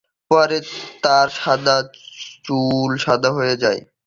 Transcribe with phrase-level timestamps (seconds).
[0.31, 0.57] পরে,
[1.03, 1.27] তার
[2.45, 3.81] চুল সাদা হয়ে যায়।